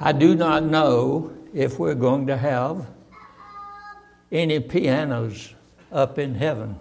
[0.00, 2.86] I do not know if we're going to have
[4.32, 5.54] any pianos
[5.92, 6.76] up in heaven,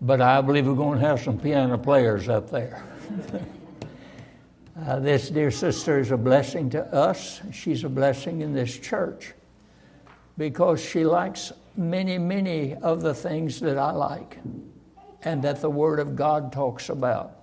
[0.00, 2.82] but I believe we're going to have some piano players up there.
[4.86, 7.42] uh, this dear sister is a blessing to us.
[7.52, 9.34] She's a blessing in this church
[10.38, 14.38] because she likes many, many of the things that I like
[15.22, 17.39] and that the Word of God talks about.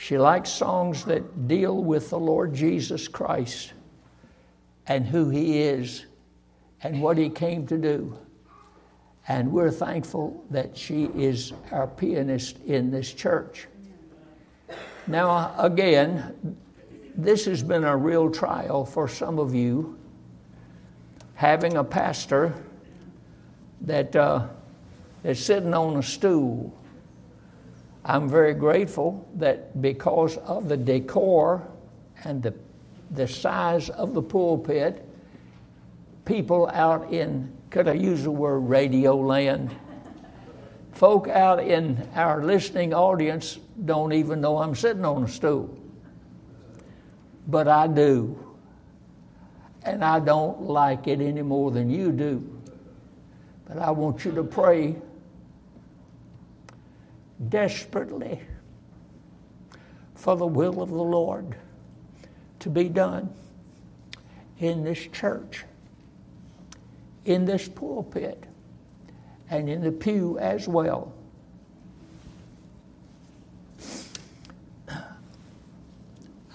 [0.00, 3.74] She likes songs that deal with the Lord Jesus Christ
[4.86, 6.06] and who He is
[6.82, 8.18] and what He came to do.
[9.28, 13.68] And we're thankful that she is our pianist in this church.
[15.06, 16.56] Now, again,
[17.14, 19.98] this has been a real trial for some of you
[21.34, 22.54] having a pastor
[23.82, 24.46] that uh,
[25.24, 26.74] is sitting on a stool
[28.04, 31.66] I'm very grateful that because of the decor
[32.24, 32.54] and the,
[33.10, 35.06] the size of the pulpit,
[36.24, 39.70] people out in, could I use the word radio land?
[40.92, 45.76] Folk out in our listening audience don't even know I'm sitting on a stool.
[47.46, 48.38] But I do.
[49.82, 52.60] And I don't like it any more than you do.
[53.66, 54.96] But I want you to pray
[57.48, 58.40] desperately
[60.14, 61.56] for the will of the Lord
[62.58, 63.32] to be done
[64.58, 65.64] in this church,
[67.24, 68.44] in this pulpit,
[69.48, 71.12] and in the pew as well.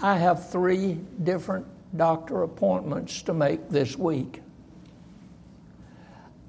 [0.02, 1.66] I have three different
[1.98, 4.42] doctor appointments to make this week.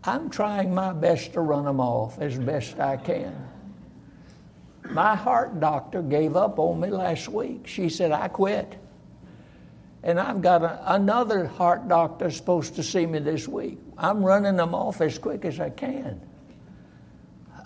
[0.05, 3.34] I'm trying my best to run them off as best I can.
[4.97, 7.66] My heart doctor gave up on me last week.
[7.66, 8.78] She said, I quit.
[10.02, 13.78] And I've got a, another heart doctor supposed to see me this week.
[13.98, 16.18] I'm running them off as quick as I can.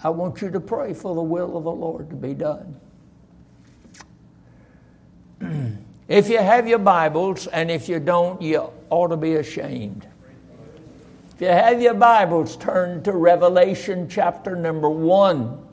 [0.02, 2.80] I want you to pray for the will of the Lord to be done.
[6.08, 10.04] if you have your Bibles, and if you don't, you ought to be ashamed.
[11.36, 15.68] If you have your Bibles, turn to Revelation chapter number 1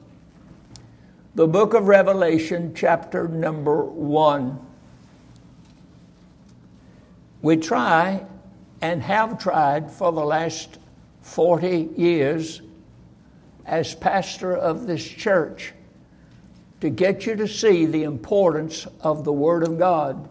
[1.38, 4.60] the book of Revelation, chapter number one.
[7.44, 8.26] We try
[8.82, 10.80] and have tried for the last
[11.22, 12.64] 40 years
[13.68, 15.74] as pastor of this church
[16.82, 20.28] to get you to see the importance of the Word of God.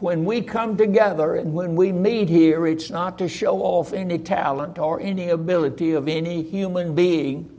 [0.00, 4.18] When we come together and when we meet here, it's not to show off any
[4.18, 7.57] talent or any ability of any human being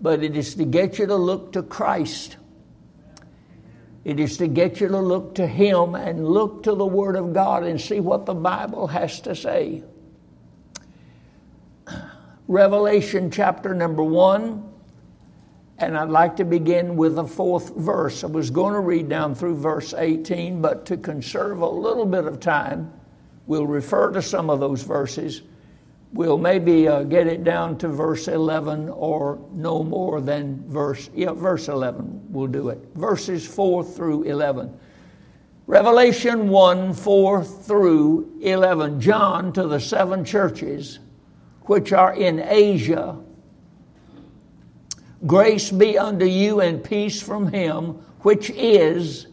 [0.00, 2.36] but it is to get you to look to Christ.
[4.04, 7.32] It is to get you to look to Him and look to the Word of
[7.32, 9.82] God and see what the Bible has to say.
[12.46, 14.72] Revelation chapter number one,
[15.78, 18.22] and I'd like to begin with the fourth verse.
[18.22, 22.26] I was going to read down through verse 18, but to conserve a little bit
[22.26, 22.92] of time,
[23.46, 25.42] we'll refer to some of those verses
[26.12, 31.32] we'll maybe uh, get it down to verse 11 or no more than verse yeah
[31.32, 32.78] verse 11 we'll do it.
[32.94, 34.78] Verses 4 through 11
[35.66, 40.98] revelation 1 4 through 11 john to the seven churches
[41.62, 43.18] which are in asia.
[45.26, 49.26] Grace be unto you and peace from him which is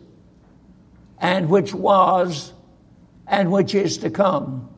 [1.19, 2.51] and which was
[3.27, 4.72] and which is to come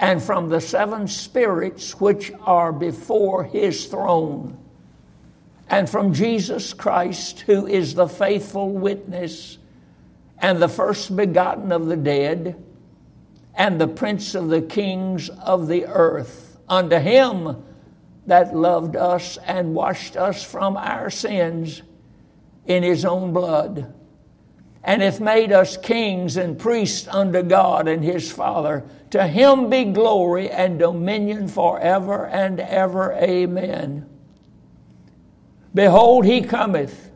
[0.00, 4.56] and from the seven spirits which are before his throne,
[5.68, 9.58] and from Jesus Christ, who is the faithful witness
[10.38, 12.56] and the first begotten of the dead,
[13.54, 17.62] and the prince of the kings of the earth, unto him
[18.26, 21.82] that loved us and washed us from our sins
[22.64, 23.92] in his own blood,
[24.82, 28.82] and hath made us kings and priests unto God and his Father.
[29.10, 33.12] To him be glory and dominion forever and ever.
[33.12, 34.08] Amen.
[35.74, 37.10] Behold, he cometh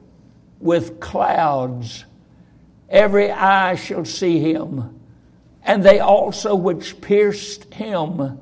[0.60, 2.04] with clouds.
[2.88, 5.00] Every eye shall see him,
[5.62, 8.38] and they also which pierced him,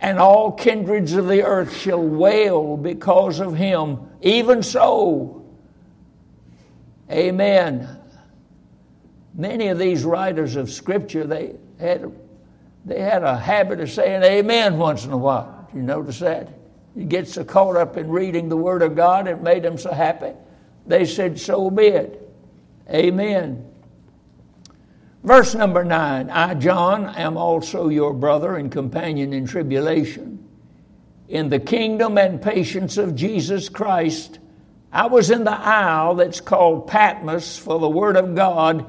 [0.00, 3.98] and all kindreds of the earth shall wail because of him.
[4.22, 5.44] Even so,
[7.10, 7.88] amen.
[9.34, 12.10] Many of these writers of Scripture, they had
[12.86, 15.68] they had a habit of saying amen once in a while.
[15.74, 16.48] You notice that?
[16.94, 19.92] You get so caught up in reading the Word of God, it made them so
[19.92, 20.32] happy.
[20.86, 22.22] They said, So be it.
[22.88, 23.68] Amen.
[25.24, 30.48] Verse number nine I, John, am also your brother and companion in tribulation.
[31.28, 34.38] In the kingdom and patience of Jesus Christ,
[34.92, 38.88] I was in the isle that's called Patmos for the Word of God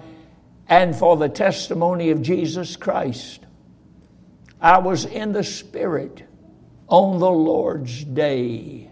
[0.69, 3.46] and for the testimony of Jesus Christ.
[4.59, 6.23] I was in the Spirit
[6.87, 8.89] on the Lord's day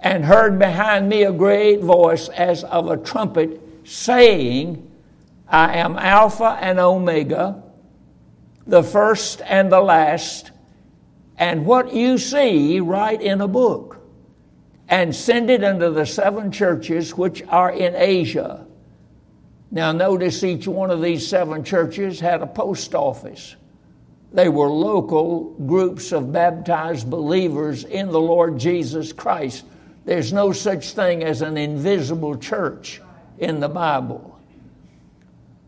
[0.00, 4.90] and heard behind me a great voice as of a trumpet saying,
[5.48, 7.62] I am Alpha and Omega,
[8.66, 10.50] the first and the last,
[11.36, 14.00] and what you see, write in a book
[14.88, 18.66] and send it unto the seven churches which are in Asia.
[19.70, 23.54] Now, notice each one of these seven churches had a post office.
[24.32, 29.64] They were local groups of baptized believers in the Lord Jesus Christ.
[30.04, 33.00] There's no such thing as an invisible church
[33.38, 34.38] in the Bible.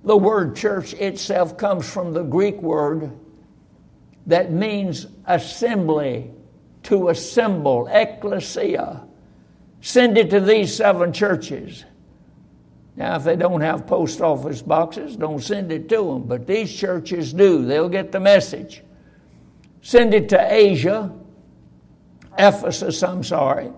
[0.04, 3.12] The word church itself comes from the Greek word
[4.26, 6.30] that means assembly,
[6.84, 9.02] to assemble, ecclesia.
[9.80, 11.84] Send it to these seven churches.
[12.96, 16.24] Now, if they don't have post office boxes, don't send it to them.
[16.24, 17.64] But these churches do.
[17.64, 18.82] They'll get the message.
[19.82, 21.12] Send it to Asia,
[22.38, 23.70] Ephesus, I'm sorry,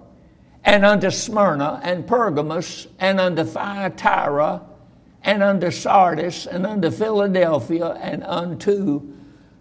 [0.65, 4.63] and unto Smyrna, and Pergamos, and unto Thyatira,
[5.23, 9.13] and unto Sardis, and unto Philadelphia, and unto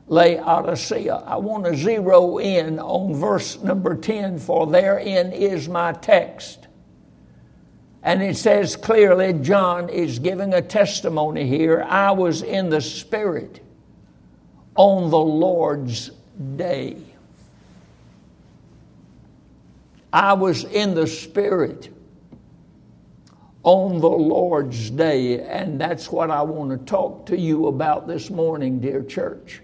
[0.08, 1.24] Laodicea.
[1.26, 6.68] I want to zero in on verse number 10, for therein is my text.
[8.04, 11.86] And it says clearly, John is giving a testimony here.
[11.88, 13.64] I was in the Spirit
[14.76, 16.10] on the Lord's
[16.56, 16.98] day.
[20.12, 21.94] I was in the Spirit
[23.64, 28.32] on the Lord's day, and that's what I want to talk to you about this
[28.32, 29.62] morning, dear church.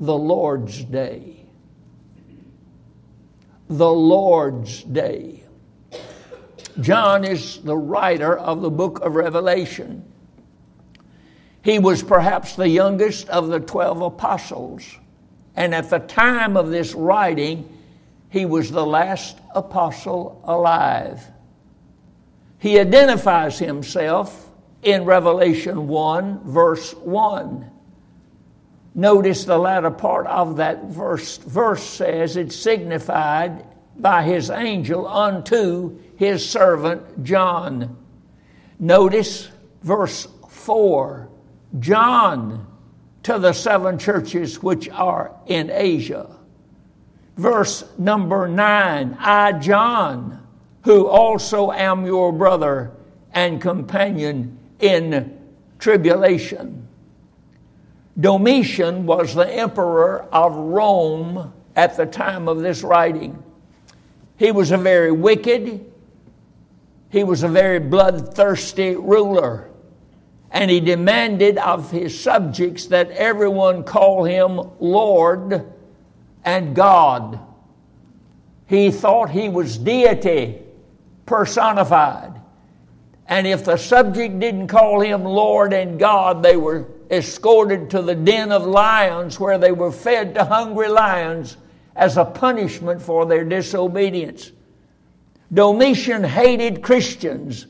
[0.00, 1.46] The Lord's day.
[3.68, 5.39] The Lord's day.
[6.80, 10.04] John is the writer of the book of Revelation.
[11.62, 14.84] He was perhaps the youngest of the 12 apostles.
[15.56, 17.76] And at the time of this writing,
[18.30, 21.22] he was the last apostle alive.
[22.58, 24.50] He identifies himself
[24.82, 27.70] in Revelation 1, verse 1.
[28.94, 31.36] Notice the latter part of that verse.
[31.38, 33.64] Verse says it signified
[33.96, 37.96] by his angel unto his servant John.
[38.78, 39.48] Notice
[39.82, 41.30] verse 4
[41.78, 42.66] John
[43.22, 46.36] to the seven churches which are in Asia.
[47.38, 50.46] Verse number 9 I, John,
[50.84, 52.92] who also am your brother
[53.32, 55.38] and companion in
[55.78, 56.86] tribulation.
[58.18, 63.42] Domitian was the emperor of Rome at the time of this writing.
[64.36, 65.89] He was a very wicked,
[67.10, 69.68] he was a very bloodthirsty ruler.
[70.52, 75.72] And he demanded of his subjects that everyone call him Lord
[76.44, 77.38] and God.
[78.66, 80.62] He thought he was deity
[81.26, 82.40] personified.
[83.26, 88.14] And if the subject didn't call him Lord and God, they were escorted to the
[88.14, 91.56] den of lions where they were fed to hungry lions
[91.94, 94.50] as a punishment for their disobedience.
[95.52, 97.66] Domitian hated Christians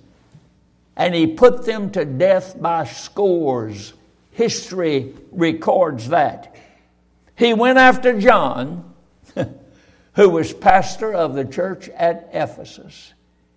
[0.96, 3.94] and he put them to death by scores.
[4.32, 6.54] History records that.
[7.36, 8.92] He went after John,
[10.14, 13.14] who was pastor of the church at Ephesus.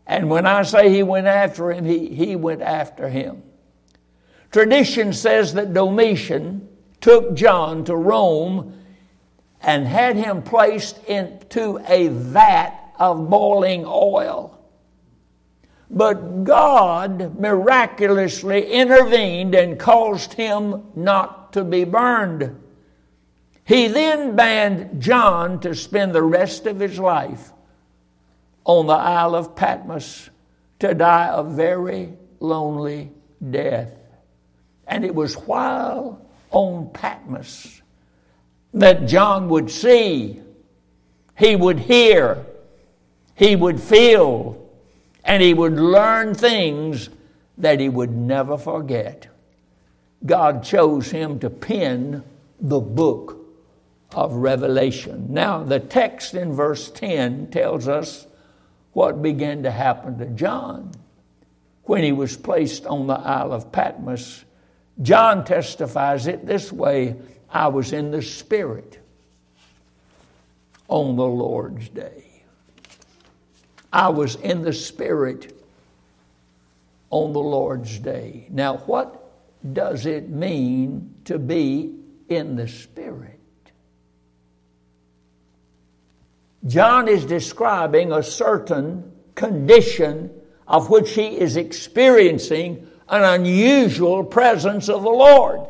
[0.07, 3.43] And when I say he went after him, he, he went after him.
[4.51, 6.69] Tradition says that Domitian
[7.01, 8.79] took John to Rome
[9.61, 14.59] and had him placed into a vat of boiling oil.
[15.89, 22.59] But God miraculously intervened and caused him not to be burned.
[23.65, 27.51] He then banned John to spend the rest of his life
[28.65, 30.29] on the Isle of Patmos
[30.79, 33.11] to die a very lonely
[33.51, 33.91] death.
[34.87, 37.81] And it was while on Patmos
[38.73, 40.41] that John would see,
[41.37, 42.45] he would hear,
[43.35, 44.69] he would feel,
[45.23, 47.09] and he would learn things
[47.57, 49.27] that he would never forget.
[50.25, 52.23] God chose him to pen
[52.59, 53.37] the book
[54.13, 55.27] of Revelation.
[55.29, 58.27] Now, the text in verse 10 tells us
[58.93, 60.91] what began to happen to John
[61.83, 64.45] when he was placed on the Isle of Patmos
[65.01, 67.15] John testifies it this way
[67.49, 68.99] I was in the Spirit
[70.87, 72.32] on the Lord's day.
[73.93, 75.55] I was in the Spirit
[77.11, 78.47] on the Lord's day.
[78.49, 79.31] Now, what
[79.71, 81.93] does it mean to be
[82.27, 83.39] in the Spirit?
[86.65, 90.31] John is describing a certain condition
[90.67, 95.67] of which he is experiencing an unusual presence of the Lord.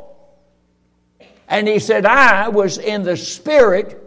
[1.49, 4.02] And he said, I was in the Spirit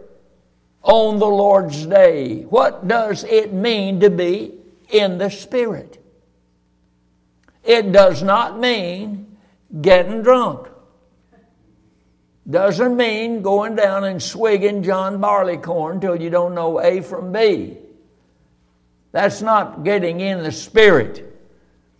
[0.83, 2.43] on the Lord's day.
[2.43, 4.53] What does it mean to be
[4.89, 6.03] in the Spirit?
[7.63, 9.37] It does not mean
[9.81, 10.69] getting drunk.
[12.49, 17.77] Doesn't mean going down and swigging John Barleycorn till you don't know A from B.
[19.11, 21.25] That's not getting in the Spirit.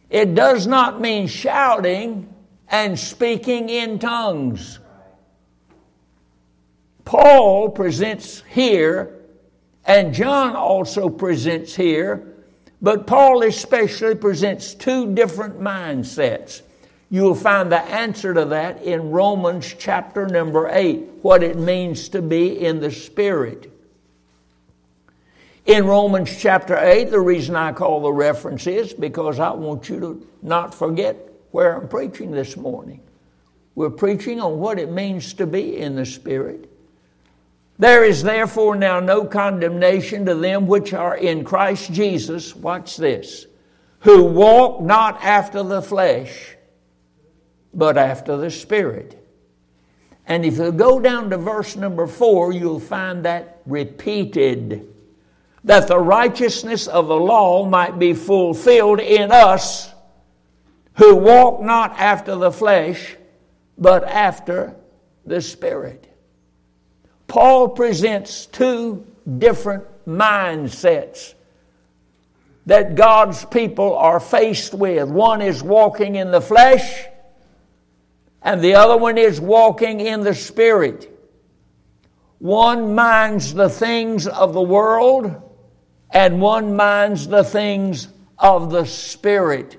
[0.10, 2.34] It does not mean shouting
[2.70, 4.80] and speaking in tongues.
[7.08, 9.16] Paul presents here,
[9.86, 12.36] and John also presents here,
[12.82, 16.64] but Paul especially presents two different mindsets.
[17.10, 22.22] You'll find the answer to that in Romans chapter number 8, what it means to
[22.22, 23.72] be in the Spirit.
[25.66, 30.02] In Romans chapter 8, the reason I call the reference is because I want you
[30.02, 31.16] to not forget
[31.52, 33.00] where I'm preaching this morning.
[33.76, 36.70] We're preaching on what it means to be in the Spirit.
[37.80, 43.46] There is therefore now no condemnation to them which are in Christ Jesus, watch this,
[44.00, 46.56] who walk not after the flesh
[47.74, 49.24] but after the Spirit.
[50.26, 54.94] And if you go down to verse number four, you'll find that repeated
[55.64, 59.94] that the righteousness of the law might be fulfilled in us
[60.96, 63.16] who walk not after the flesh,
[63.78, 64.76] but after
[65.26, 66.07] the Spirit.
[67.28, 69.06] Paul presents two
[69.38, 71.34] different mindsets
[72.66, 75.10] that God's people are faced with.
[75.10, 77.06] One is walking in the flesh,
[78.42, 81.14] and the other one is walking in the Spirit.
[82.40, 85.36] One minds the things of the world,
[86.12, 89.78] and one minds the things of the Spirit.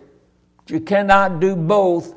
[0.67, 2.15] You cannot do both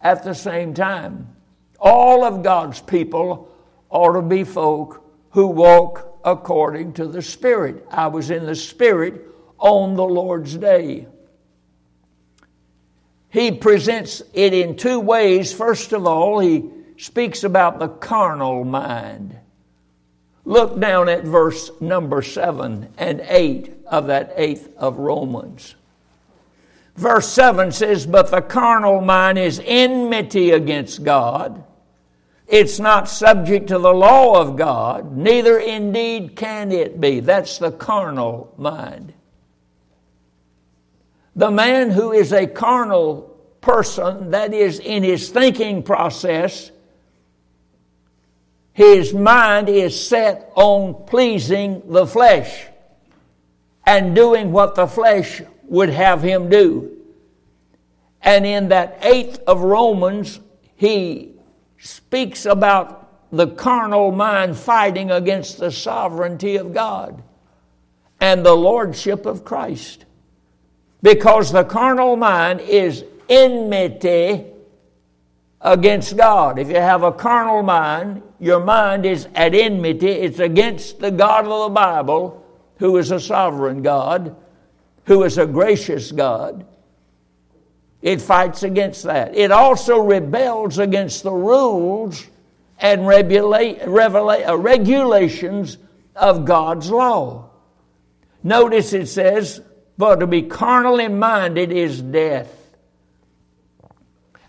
[0.00, 1.34] at the same time.
[1.78, 3.50] All of God's people
[3.94, 7.86] ought to be folk who walk according to the Spirit.
[7.90, 9.22] I was in the Spirit
[9.58, 11.06] on the Lord's day.
[13.30, 15.52] He presents it in two ways.
[15.52, 19.36] First of all, he speaks about the carnal mind.
[20.44, 25.76] Look down at verse number 7 and 8 of that 8th of Romans.
[26.96, 31.64] Verse 7 says, But the carnal mind is enmity against God.
[32.46, 37.20] It's not subject to the law of God, neither indeed can it be.
[37.20, 39.14] That's the carnal mind.
[41.34, 46.70] The man who is a carnal person, that is, in his thinking process,
[48.72, 52.66] his mind is set on pleasing the flesh
[53.86, 56.90] and doing what the flesh would have him do.
[58.20, 60.40] And in that eighth of Romans,
[60.76, 61.33] he
[61.84, 67.22] speaks about the carnal mind fighting against the sovereignty of God
[68.20, 70.06] and the lordship of Christ.
[71.02, 74.46] Because the carnal mind is enmity
[75.60, 76.58] against God.
[76.58, 80.08] If you have a carnal mind, your mind is at enmity.
[80.08, 82.42] It's against the God of the Bible,
[82.78, 84.34] who is a sovereign God,
[85.04, 86.66] who is a gracious God.
[88.04, 89.34] It fights against that.
[89.34, 92.26] It also rebels against the rules
[92.78, 95.78] and regula- revela- uh, regulations
[96.14, 97.48] of God's law.
[98.42, 99.62] Notice it says,
[99.96, 102.54] but to be carnally minded is death.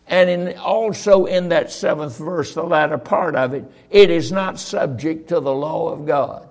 [0.05, 4.59] And in, also in that seventh verse, the latter part of it, it is not
[4.59, 6.49] subject to the law of God.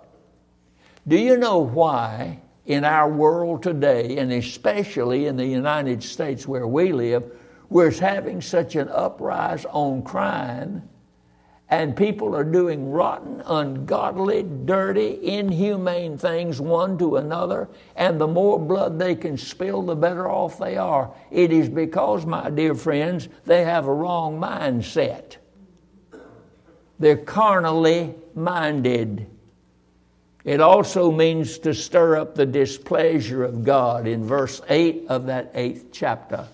[1.07, 6.66] Do you know why in our world today, and especially in the United States where
[6.66, 7.25] we live,
[7.68, 10.88] we're having such an uprise on crime
[11.75, 18.61] and people are doing rotten, ungodly, dirty, inhumane things one to another, and the more
[18.61, 21.12] blood they can spill, the better off they are.
[21.30, 25.37] It is because, my dear friends, they have a wrong mindset.
[26.99, 29.26] They're carnally minded.
[30.45, 35.51] It also means to stir up the displeasure of God in verse 8 of that
[35.55, 36.47] eighth chapter.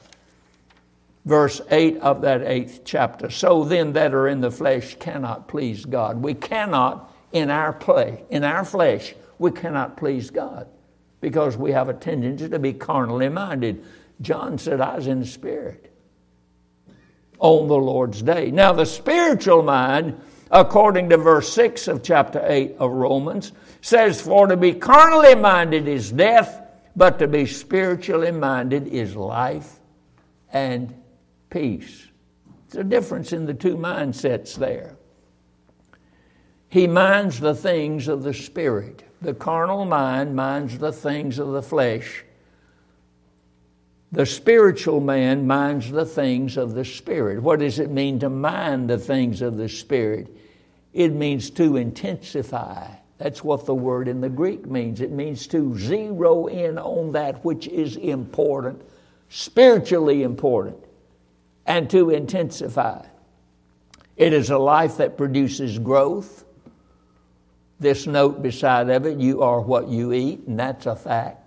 [1.24, 3.30] verse 8 of that eighth chapter.
[3.30, 6.22] So then, that are in the flesh cannot please God.
[6.22, 10.68] We cannot, in our play, in our flesh, we cannot please God
[11.20, 13.84] because we have a tendency to be carnally minded.
[14.20, 15.92] John said, I was in the Spirit
[17.38, 18.50] on the Lord's day.
[18.50, 20.20] Now, the spiritual mind,
[20.50, 25.86] according to verse 6 of chapter 8 of Romans, says, For to be carnally minded
[25.86, 26.60] is death,
[26.96, 29.78] but to be spiritually minded is life
[30.52, 30.94] and
[31.50, 32.06] peace.
[32.68, 34.96] There's a difference in the two mindsets there.
[36.68, 39.02] He minds the things of the Spirit.
[39.22, 42.24] The carnal mind minds the things of the flesh.
[44.12, 47.42] The spiritual man minds the things of the Spirit.
[47.42, 50.28] What does it mean to mind the things of the Spirit?
[50.92, 52.88] It means to intensify.
[53.18, 55.00] That's what the word in the Greek means.
[55.00, 58.82] It means to zero in on that which is important,
[59.28, 60.78] spiritually important,
[61.66, 63.04] and to intensify.
[64.16, 66.44] It is a life that produces growth.
[67.78, 71.40] This note beside of it, you are what you eat, and that's a fact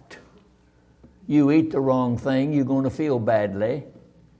[1.28, 3.84] you eat the wrong thing, you're going to feel badly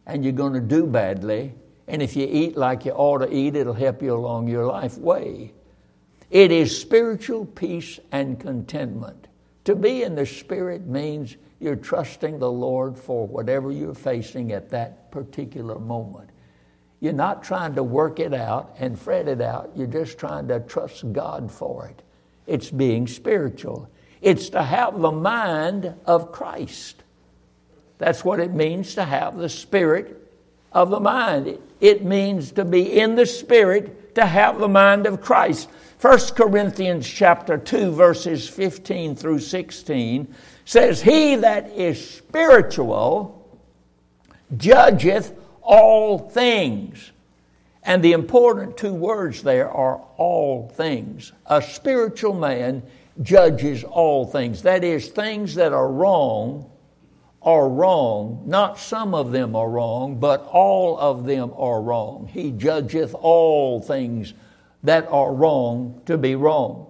[0.06, 1.54] and you're going to do badly.
[1.88, 4.98] And if you eat like you ought to eat, it'll help you along your life
[4.98, 5.54] way.
[6.30, 9.28] It is spiritual peace and contentment.
[9.66, 14.70] To be in the Spirit means you're trusting the Lord for whatever you're facing at
[14.72, 16.30] that particular moment.
[17.00, 20.62] You're not trying to work it out and fret it out, you're just trying to
[20.62, 22.02] trust God for it.
[22.48, 23.90] It's being spiritual.
[24.22, 27.04] It's to have the mind of Christ.
[27.98, 30.23] That's what it means to have the spirit
[30.74, 31.58] of the mind.
[31.80, 35.70] It means to be in the spirit, to have the mind of Christ.
[36.02, 43.58] 1 Corinthians chapter 2 verses 15 through 16 says he that is spiritual
[44.58, 47.12] judgeth all things.
[47.84, 51.32] And the important two words there are all things.
[51.46, 52.84] A spiritual man
[53.22, 54.62] judges all things.
[54.62, 56.70] That is, things that are wrong
[57.44, 58.44] are wrong.
[58.46, 62.30] Not some of them are wrong, but all of them are wrong.
[62.32, 64.34] He judgeth all things
[64.84, 66.88] that are wrong to be wrong.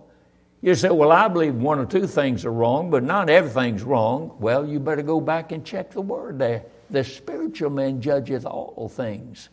[0.62, 4.38] You say, well, I believe one or two things are wrong, but not everything's wrong.
[4.39, 6.63] Well, you better go back and check the word there.
[6.89, 9.50] The spiritual man judgeth all things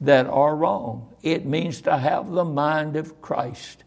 [0.00, 1.08] that are wrong.
[1.22, 3.82] It means to have the mind of Christ.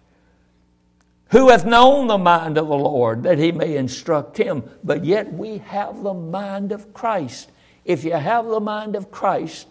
[1.31, 4.63] Who hath known the mind of the Lord that he may instruct him?
[4.83, 7.51] But yet we have the mind of Christ.
[7.83, 9.67] If you have the mind of Christ,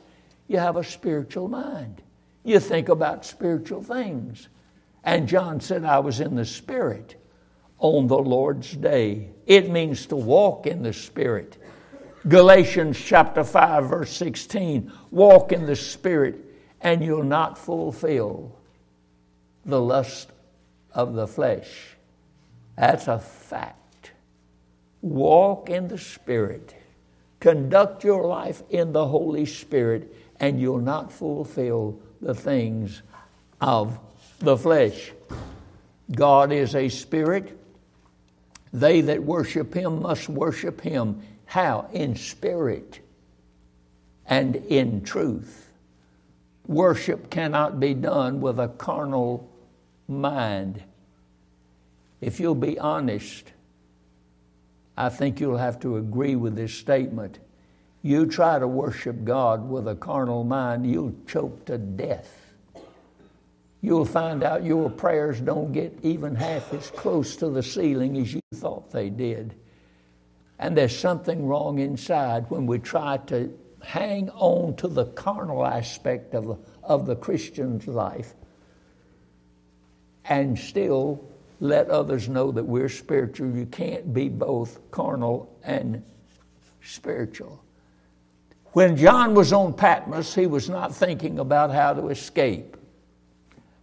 [0.48, 2.02] you have a spiritual mind.
[2.42, 4.48] You think about spiritual things.
[5.04, 7.16] And John said, I was in the Spirit
[7.78, 9.30] on the Lord's day.
[9.46, 11.58] It means to walk in the Spirit.
[12.26, 16.36] Galatians chapter 5, verse 16 walk in the Spirit,
[16.80, 18.56] and you'll not fulfill
[19.66, 20.30] the lust
[20.94, 21.96] of the flesh.
[22.76, 24.12] That's a fact.
[25.02, 26.74] Walk in the Spirit.
[27.40, 33.02] Conduct your life in the Holy Spirit, and you'll not fulfill the things
[33.60, 33.98] of
[34.38, 35.12] the flesh.
[36.10, 37.58] God is a spirit.
[38.72, 41.22] They that worship him must worship him.
[41.46, 41.88] How?
[41.92, 43.00] In spirit
[44.26, 45.70] and in truth.
[46.66, 49.48] Worship cannot be done with a carnal
[50.08, 50.82] mind.
[52.20, 53.52] If you'll be honest,
[54.96, 57.38] I think you'll have to agree with this statement.
[58.02, 62.40] You try to worship God with a carnal mind, you'll choke to death.
[63.80, 68.32] You'll find out your prayers don't get even half as close to the ceiling as
[68.32, 69.54] you thought they did.
[70.58, 76.34] And there's something wrong inside when we try to hang on to the carnal aspect
[76.34, 78.34] of the, of the Christian's life
[80.28, 81.24] and still
[81.60, 83.56] let others know that we're spiritual.
[83.56, 86.02] You can't be both carnal and
[86.82, 87.62] spiritual.
[88.72, 92.76] When John was on Patmos, he was not thinking about how to escape.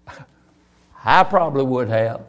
[1.04, 2.26] I probably would have.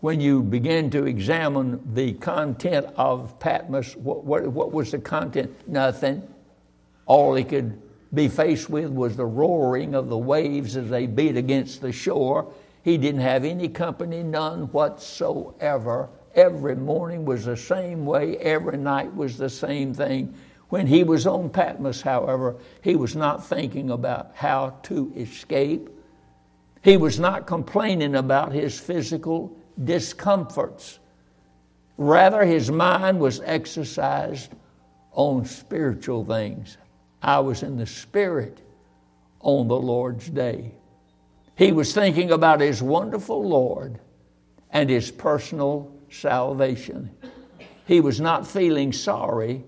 [0.00, 5.68] When you begin to examine the content of Patmos, what, what, what was the content?
[5.68, 6.26] Nothing.
[7.06, 7.78] All he could
[8.12, 12.52] be faced with was the roaring of the waves as they beat against the shore.
[12.82, 16.08] He didn't have any company, none whatsoever.
[16.34, 20.34] Every morning was the same way, every night was the same thing.
[20.70, 25.88] When he was on Patmos, however, he was not thinking about how to escape.
[26.82, 31.00] He was not complaining about his physical discomforts.
[31.96, 34.52] Rather, his mind was exercised
[35.12, 36.78] on spiritual things.
[37.22, 38.60] I was in the Spirit
[39.40, 40.74] on the Lord's day.
[41.56, 44.00] He was thinking about his wonderful Lord
[44.70, 47.10] and his personal salvation.
[47.86, 49.64] He was not feeling sorry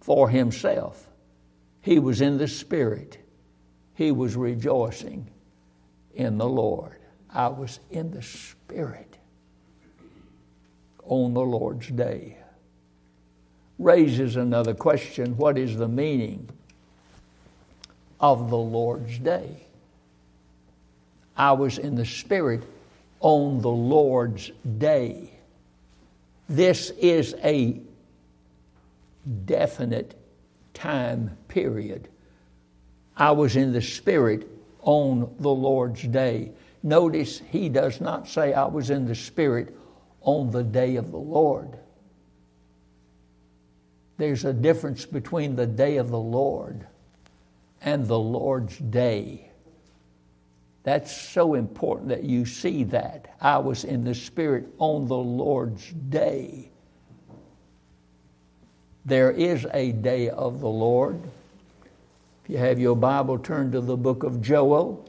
[0.00, 1.08] for himself.
[1.80, 3.18] He was in the Spirit.
[3.94, 5.30] He was rejoicing
[6.14, 6.98] in the Lord.
[7.30, 9.18] I was in the Spirit
[11.04, 12.38] on the Lord's day.
[13.78, 16.48] Raises another question what is the meaning
[18.22, 19.66] of the Lord's day?
[21.36, 22.62] I was in the Spirit
[23.20, 25.32] on the Lord's day.
[26.48, 27.80] This is a
[29.44, 30.14] definite
[30.72, 32.08] time period.
[33.16, 34.48] I was in the Spirit
[34.82, 36.52] on the Lord's day.
[36.82, 39.76] Notice he does not say, I was in the Spirit
[40.20, 41.78] on the day of the Lord.
[44.18, 46.86] There's a difference between the day of the Lord
[47.84, 49.48] and the Lord's day.
[50.84, 53.36] That's so important that you see that.
[53.40, 56.70] I was in the Spirit on the Lord's day.
[59.04, 61.20] There is a day of the Lord.
[62.44, 65.08] If you have your Bible, turn to the book of Joel.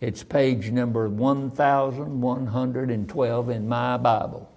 [0.00, 4.50] It's page number 1112 in my Bible.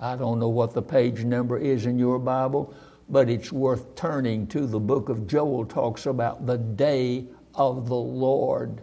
[0.00, 2.72] I don't know what the page number is in your Bible,
[3.08, 4.66] but it's worth turning to.
[4.66, 8.82] The book of Joel talks about the day of the Lord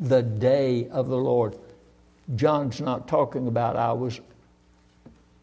[0.00, 1.56] the day of the Lord.
[2.36, 4.20] John's not talking about I was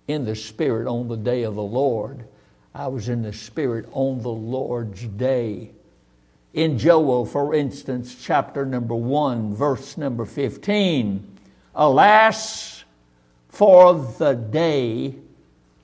[0.08, 2.28] in the Spirit on the day of the Lord.
[2.74, 5.72] I was in the Spirit on the Lord's day.
[6.54, 11.32] In Joel, for instance, chapter number 1, verse number 15
[11.78, 12.86] Alas
[13.50, 15.16] for the day,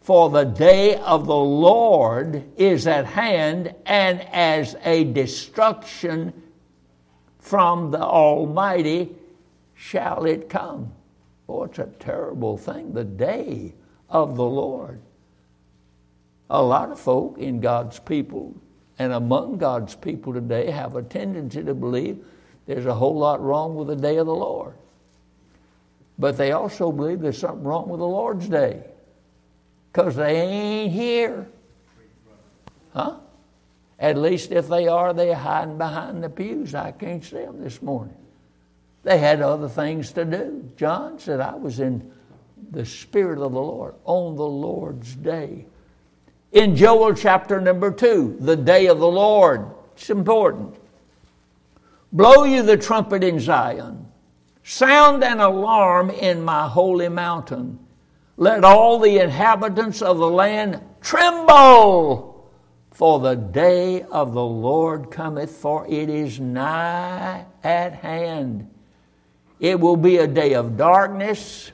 [0.02, 6.34] for the day of the Lord is at hand, and as a destruction
[7.40, 9.16] from the Almighty
[9.76, 10.92] shall it come.
[11.48, 13.74] Oh, it's a terrible thing, the day
[14.10, 15.00] of the Lord.
[16.50, 18.56] A lot of folk in God's people
[18.98, 22.24] and among God's people today have a tendency to believe
[22.66, 24.74] there's a whole lot wrong with the day of the Lord.
[26.20, 28.84] But they also believe there's something wrong with the Lord's day
[29.92, 31.48] because they ain't here.
[32.94, 33.18] Huh?
[34.00, 36.74] At least if they are, they're hiding behind the pews.
[36.74, 38.16] I can't see them this morning.
[39.04, 40.70] They had other things to do.
[40.78, 42.12] John said, I was in
[42.72, 45.66] the Spirit of the Lord on the Lord's day.
[46.52, 50.76] In Joel chapter number two, the day of the Lord, it's important.
[52.12, 54.06] Blow you the trumpet in Zion,
[54.64, 57.80] sound an alarm in my holy mountain.
[58.42, 62.50] Let all the inhabitants of the land tremble
[62.90, 68.68] for the day of the Lord cometh, for it is nigh at hand.
[69.60, 71.72] It will be a day of darkness,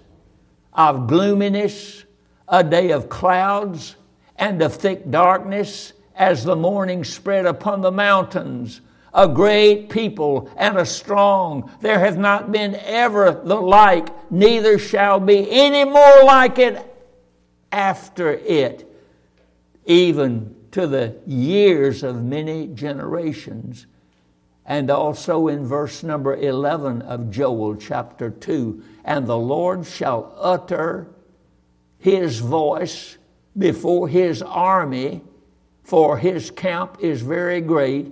[0.73, 2.03] of gloominess,
[2.49, 3.95] a day of clouds,
[4.35, 8.81] and of thick darkness as the morning spread upon the mountains.
[9.17, 11.71] A great people and a strong.
[11.81, 16.95] There hath not been ever the like, neither shall be any more like it
[17.71, 18.87] after it.
[19.85, 23.87] Even to the years of many generations.
[24.63, 31.07] And also in verse number 11 of Joel chapter 2 and the Lord shall utter
[31.97, 33.17] his voice
[33.57, 35.21] before his army,
[35.83, 38.11] for his camp is very great,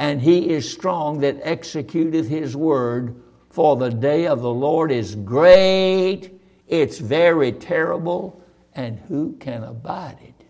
[0.00, 3.14] and he is strong that executeth his word.
[3.50, 8.42] For the day of the Lord is great, it's very terrible,
[8.74, 10.46] and who can abide it?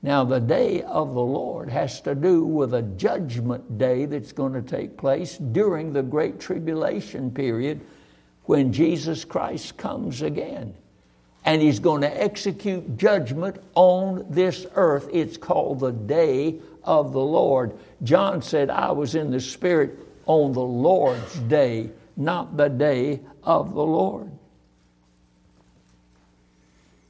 [0.00, 4.54] Now, the day of the Lord has to do with a judgment day that's going
[4.54, 7.82] to take place during the Great Tribulation period
[8.44, 10.74] when Jesus Christ comes again.
[11.44, 15.08] And he's going to execute judgment on this earth.
[15.12, 17.76] It's called the day of the Lord.
[18.02, 23.74] John said, I was in the Spirit on the Lord's day, not the day of
[23.74, 24.30] the Lord.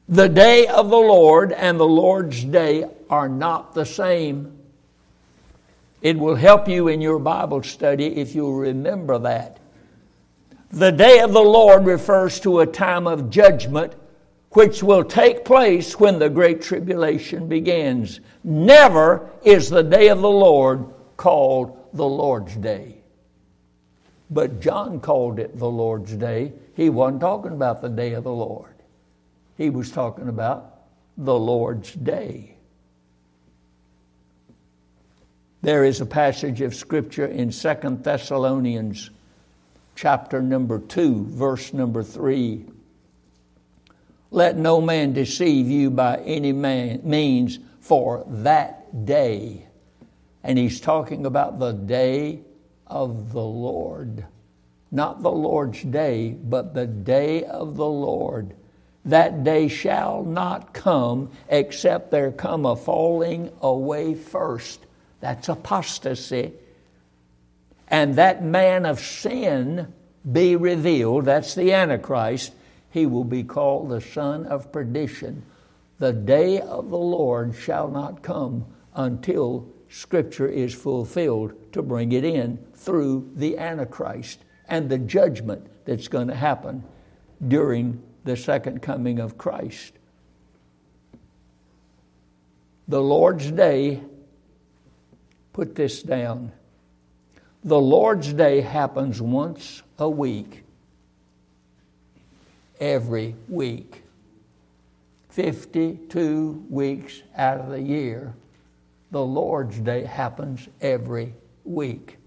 [0.09, 4.57] The day of the Lord and the Lord's day are not the same.
[6.01, 9.59] It will help you in your Bible study if you'll remember that.
[10.71, 13.95] The day of the Lord refers to a time of judgment
[14.57, 18.21] which will take place when the Great Tribulation begins.
[18.43, 20.87] Never is the day of the Lord
[21.19, 22.97] called the Lord's Day.
[24.31, 26.55] But John called it the Lord's Day.
[26.75, 28.75] He wasn't talking about the day of the Lord.
[29.59, 30.79] He was talking about
[31.19, 32.57] the Lord's day.
[35.61, 39.11] There is a passage of scripture in Second Thessalonians
[39.97, 42.65] chapter number 2, verse number 3.
[44.31, 49.67] Let no man deceive you by any man, means, for that day.
[50.43, 52.41] And he's talking about the day
[52.87, 54.25] of the Lord.
[54.91, 58.55] Not the Lord's day, but the day of the Lord.
[59.05, 64.81] That day shall not come except there come a falling away first.
[65.21, 66.53] That's apostasy.
[67.89, 69.93] And that man of sin
[70.31, 71.25] be revealed.
[71.25, 72.53] That's the Antichrist.
[72.91, 75.45] He will be called the son of perdition.
[75.99, 82.25] The day of the Lord shall not come until Scripture is fulfilled to bring it
[82.25, 86.83] in through the Antichrist and the judgment that's going to happen
[87.47, 89.93] during the second coming of Christ.
[92.89, 94.03] The Lord's day,
[95.53, 96.53] put this down.
[97.65, 100.63] The Lord's day happens once a week,
[102.81, 104.03] every week.
[105.31, 108.35] 52 weeks out of the year,
[109.11, 111.35] the Lord's day happens every
[111.65, 112.19] week.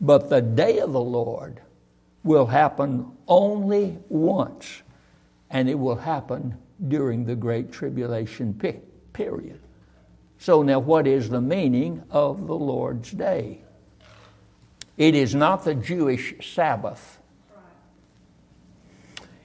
[0.00, 1.60] But the day of the Lord
[2.24, 4.82] will happen only once,
[5.50, 6.56] and it will happen
[6.88, 8.54] during the Great Tribulation
[9.12, 9.60] period.
[10.38, 13.62] So, now what is the meaning of the Lord's day?
[14.96, 17.18] It is not the Jewish Sabbath.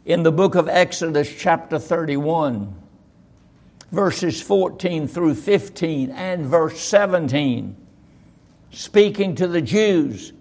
[0.08, 2.74] In the book of Exodus, chapter 31,
[3.92, 7.76] verses 14 through 15 and verse 17,
[8.72, 10.32] speaking to the Jews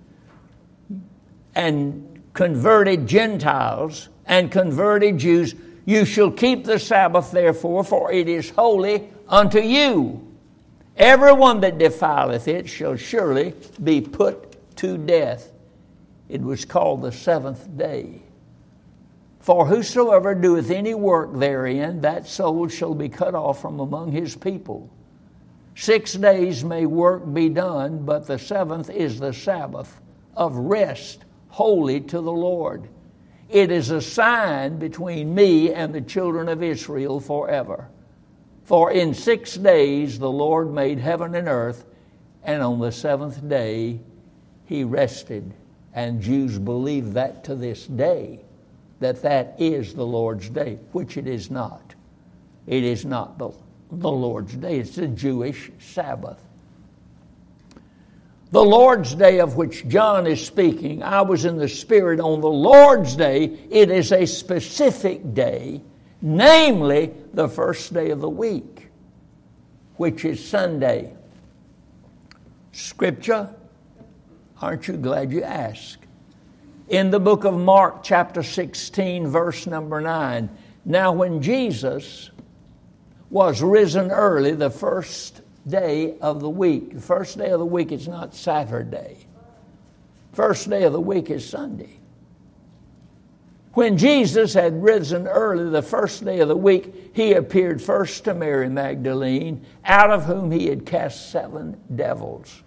[1.56, 8.50] and converted Gentiles and converted Jews, you shall keep the Sabbath, therefore, for it is
[8.50, 10.32] holy unto you.
[10.96, 13.52] Everyone that defileth it shall surely
[13.82, 15.50] be put to death.
[16.28, 18.22] It was called the seventh day.
[19.46, 24.34] For whosoever doeth any work therein, that soul shall be cut off from among his
[24.34, 24.90] people.
[25.76, 30.00] Six days may work be done, but the seventh is the Sabbath
[30.36, 32.88] of rest, holy to the Lord.
[33.48, 37.88] It is a sign between me and the children of Israel forever.
[38.64, 41.84] For in six days the Lord made heaven and earth,
[42.42, 44.00] and on the seventh day
[44.64, 45.54] he rested.
[45.94, 48.40] And Jews believe that to this day,
[49.00, 51.94] that that is the Lord's day, which it is not.
[52.66, 53.50] It is not the,
[53.90, 56.42] the Lord's day, it's the Jewish Sabbath.
[58.52, 62.48] The Lord's day of which John is speaking, I was in the Spirit on the
[62.48, 63.58] Lord's day.
[63.70, 65.82] It is a specific day,
[66.22, 68.88] namely the first day of the week,
[69.96, 71.12] which is Sunday.
[72.72, 73.54] Scripture
[74.60, 76.05] Aren't you glad you asked?
[76.88, 80.48] In the book of Mark, chapter 16, verse number 9.
[80.84, 82.30] Now, when Jesus
[83.28, 87.90] was risen early, the first day of the week, the first day of the week
[87.90, 89.26] is not Saturday,
[90.32, 91.98] first day of the week is Sunday.
[93.72, 98.32] When Jesus had risen early the first day of the week, he appeared first to
[98.32, 102.62] Mary Magdalene, out of whom he had cast seven devils.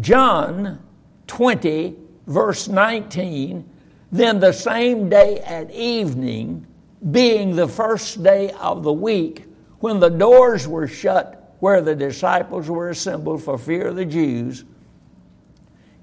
[0.00, 0.82] John
[1.26, 3.68] 20, verse 19,
[4.12, 6.66] then the same day at evening,
[7.10, 9.44] being the first day of the week,
[9.80, 14.64] when the doors were shut where the disciples were assembled for fear of the Jews,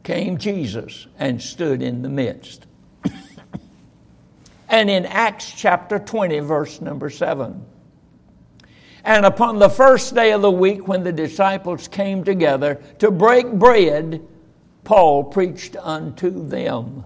[0.03, 2.65] came Jesus and stood in the midst.
[4.69, 7.65] and in Acts chapter 20, verse number 7,
[9.05, 13.51] and upon the first day of the week, when the disciples came together to break
[13.51, 14.25] bread,
[14.84, 17.06] Paul preached unto them,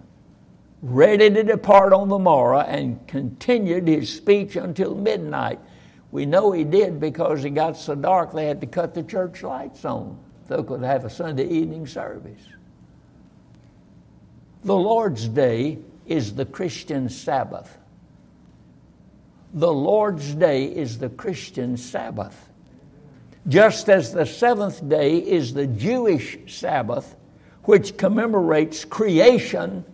[0.82, 5.60] ready to depart on the morrow, and continued his speech until midnight.
[6.12, 9.44] We know he did because it got so dark they had to cut the church
[9.44, 12.42] lights on so they could have a Sunday evening service.
[14.64, 17.78] The Lord's Day is the Christian Sabbath
[19.54, 22.50] the Lord's Day is the Christian Sabbath.
[23.48, 27.16] Just as the seventh day is the Jewish Sabbath,
[27.68, 29.86] which commemorates creation,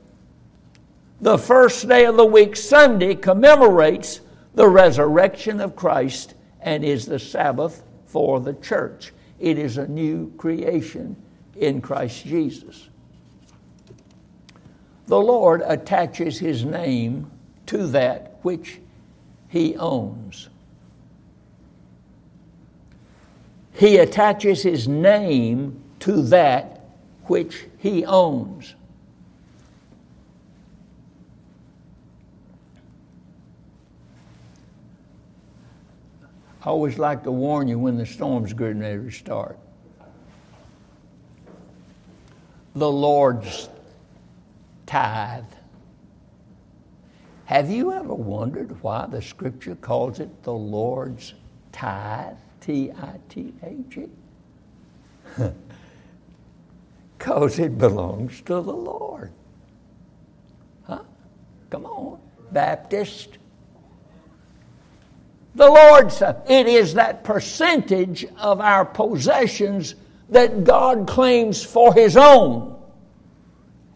[1.19, 4.21] the first day of the week, Sunday, commemorates
[4.55, 9.12] the resurrection of Christ and is the Sabbath for the church.
[9.39, 11.15] It is a new creation
[11.57, 12.88] in Christ Jesus.
[15.07, 17.29] The Lord attaches his name
[17.65, 18.79] to that which
[19.49, 20.47] he owns.
[23.73, 26.72] he attaches his name to that
[27.25, 28.75] which he owns.
[36.62, 39.59] I always like to warn you when the storm's getting ready to start.
[42.75, 43.69] The Lord's
[44.86, 45.43] tithe.
[47.45, 51.33] Have you ever wondered why the scripture calls it the Lord's
[51.73, 52.38] tithe?
[52.62, 54.09] T I T H E?
[57.23, 59.31] Because it belongs to the Lord.
[60.83, 61.03] Huh?
[61.69, 62.19] Come on,
[62.51, 63.38] Baptist.
[65.55, 69.95] The Lord's, it is that percentage of our possessions
[70.31, 72.77] that God claims for His own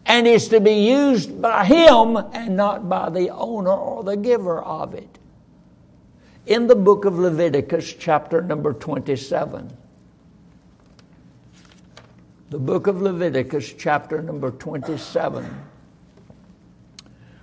[0.06, 4.62] and is to be used by Him and not by the owner or the giver
[4.62, 5.18] of it.
[6.46, 9.70] In the book of Leviticus, chapter number 27,
[12.50, 15.44] the book of Leviticus, chapter number 27,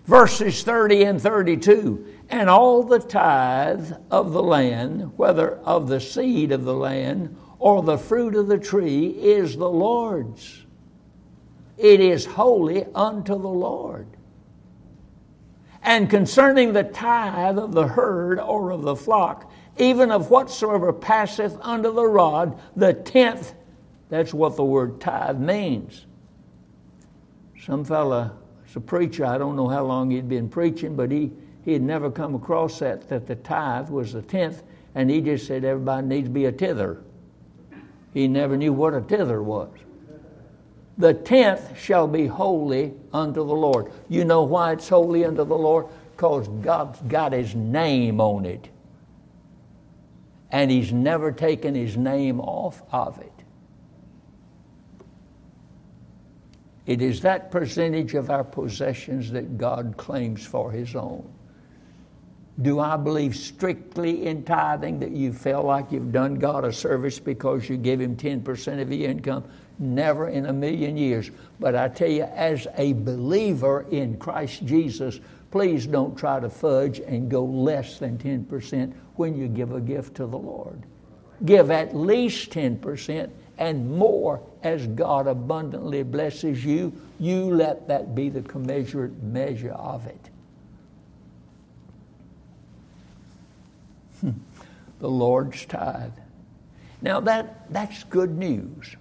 [0.05, 2.05] verses 30 and 32.
[2.29, 7.83] And all the tithe of the land, whether of the seed of the land or
[7.83, 10.65] the fruit of the tree, is the Lord's.
[11.77, 14.07] It is holy unto the Lord.
[15.83, 21.55] And concerning the tithe of the herd or of the flock, even of whatsoever passeth
[21.61, 23.53] under the rod, the tenth,
[24.15, 26.05] that's what the word tithe means.
[27.65, 28.33] Some fella,
[28.65, 31.31] it's a preacher, I don't know how long he'd been preaching, but he,
[31.63, 35.47] he had never come across that, that the tithe was the tenth, and he just
[35.47, 37.01] said everybody needs to be a tither.
[38.13, 39.69] He never knew what a tither was.
[40.97, 43.91] The tenth shall be holy unto the Lord.
[44.07, 45.87] You know why it's holy unto the Lord?
[46.15, 48.69] Because God's got His name on it.
[50.49, 53.34] And He's never taken His name off of it.
[56.85, 61.27] It is that percentage of our possessions that God claims for His own.
[62.61, 67.19] Do I believe strictly in tithing that you feel like you've done God a service
[67.19, 69.43] because you give Him 10% of your income?
[69.77, 71.31] Never in a million years.
[71.59, 75.19] But I tell you, as a believer in Christ Jesus,
[75.51, 80.15] please don't try to fudge and go less than 10% when you give a gift
[80.15, 80.83] to the Lord.
[81.43, 86.93] Give at least 10% and more as God abundantly blesses you.
[87.19, 90.29] You let that be the commensurate measure of it.
[94.21, 94.31] Hmm.
[94.99, 96.13] the Lord's tithe.
[97.01, 98.95] Now that, that's good news.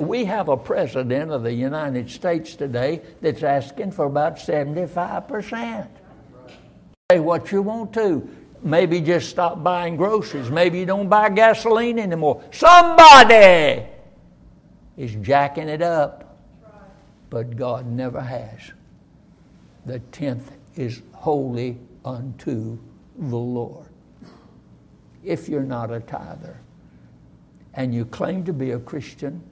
[0.00, 5.88] We have a president of the United States today that's asking for about 75%.
[7.10, 8.28] Say what you want to.
[8.62, 10.50] Maybe just stop buying groceries.
[10.50, 12.42] Maybe you don't buy gasoline anymore.
[12.52, 13.84] Somebody
[14.96, 16.38] is jacking it up.
[17.28, 18.72] But God never has.
[19.86, 22.78] The tenth is holy unto
[23.18, 23.88] the Lord.
[25.24, 26.60] If you're not a tither
[27.74, 29.42] and you claim to be a Christian,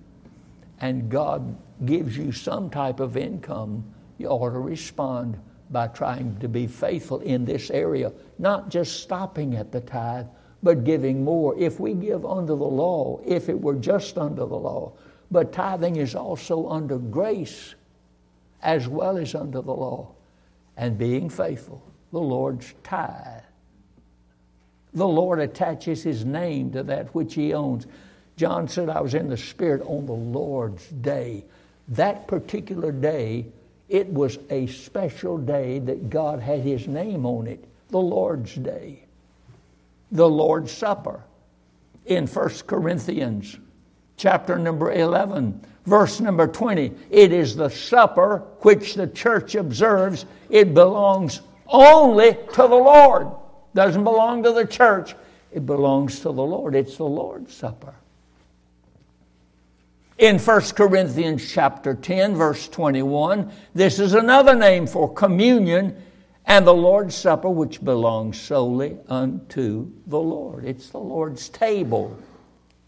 [0.80, 3.84] and God gives you some type of income,
[4.18, 5.38] you ought to respond
[5.70, 10.26] by trying to be faithful in this area, not just stopping at the tithe,
[10.62, 11.56] but giving more.
[11.58, 14.92] If we give under the law, if it were just under the law,
[15.30, 17.74] but tithing is also under grace
[18.62, 20.08] as well as under the law,
[20.76, 23.42] and being faithful, the Lord's tithe.
[24.92, 27.86] The Lord attaches His name to that which He owns.
[28.36, 31.44] John said, I was in the Spirit on the Lord's day.
[31.88, 33.46] That particular day,
[33.90, 39.04] it was a special day that God had His name on it, the Lord's day,
[40.12, 41.24] the Lord's Supper.
[42.06, 43.58] In 1 Corinthians
[44.16, 50.24] chapter number 11, verse number 20, it is the supper which the church observes.
[50.48, 53.28] It belongs only to the Lord.
[53.74, 55.14] Doesn't belong to the church.
[55.52, 56.74] It belongs to the Lord.
[56.74, 57.94] It's the Lord's Supper
[60.20, 65.96] in 1 Corinthians chapter 10 verse 21 this is another name for communion
[66.44, 70.64] and the Lord's supper which belongs solely unto the Lord.
[70.66, 72.18] It's the Lord's table.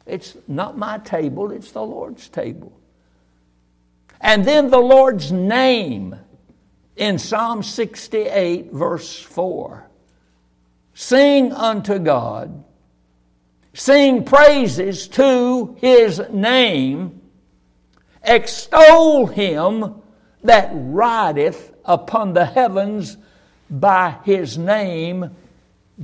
[0.05, 2.78] It's not my table it's the Lord's table.
[4.20, 6.14] And then the Lord's name
[6.97, 9.89] in Psalm 68 verse 4
[10.93, 12.62] sing unto God.
[13.72, 17.21] Sing praises to his name
[18.24, 19.96] Extol him
[20.44, 23.16] that rideth upon the heavens
[23.70, 25.30] by his name,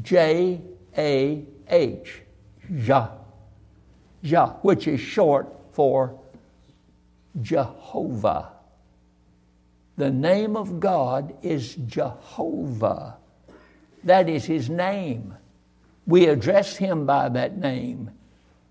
[0.02, 0.60] J
[0.96, 2.22] A H,
[2.76, 3.10] Jah,
[4.22, 6.18] Jah, which is short for
[7.40, 8.52] Jehovah.
[9.96, 13.16] The name of God is Jehovah.
[14.04, 15.34] That is his name.
[16.06, 18.12] We address him by that name.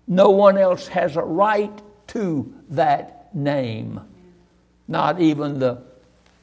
[0.06, 4.00] No one else has a right to that name,
[4.86, 5.82] not even the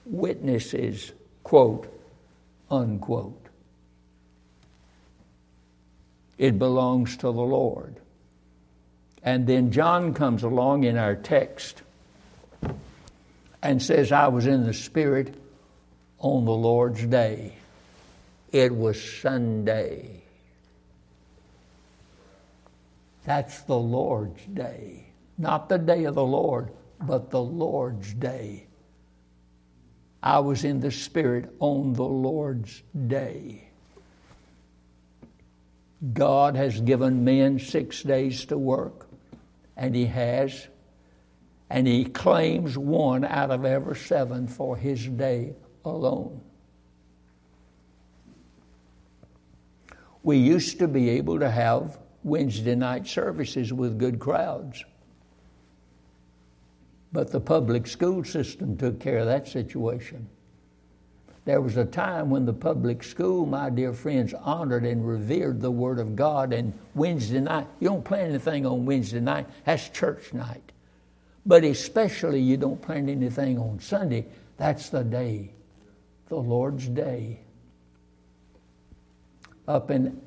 [0.05, 1.11] witnesses,
[1.43, 1.87] quote,
[2.69, 3.41] unquote.
[6.37, 7.95] It belongs to the Lord.
[9.23, 11.81] And then John comes along in our text
[13.63, 15.33] and says, I was in the Spirit
[16.19, 17.55] on the Lord's day.
[18.51, 20.21] It was Sunday.
[23.25, 25.07] That's the Lord's day.
[25.37, 26.69] Not the day of the Lord,
[27.01, 28.67] but the Lord's day.
[30.21, 33.69] I was in the Spirit on the Lord's day.
[36.13, 39.07] God has given men six days to work,
[39.77, 40.67] and He has
[41.69, 46.41] and he claims one out of every seven for his day alone.
[50.23, 54.83] We used to be able to have Wednesday night services with good crowds.
[57.15, 60.27] But the public school system took care of that situation.
[61.45, 65.71] There was a time when the public school, my dear friends, honored and revered the
[65.71, 66.51] Word of God.
[66.51, 70.73] And Wednesday night, you don't plan anything on Wednesday night, that's church night.
[71.45, 74.25] But especially, you don't plan anything on Sunday.
[74.57, 75.53] That's the day,
[76.27, 77.39] the Lord's day.
[79.69, 80.19] Up in